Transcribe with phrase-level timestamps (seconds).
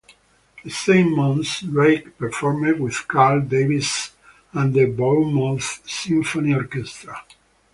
[0.63, 4.13] The same month Drake performed with Carl Davis
[4.51, 7.21] and the Bournemouth Symphony Orchestra.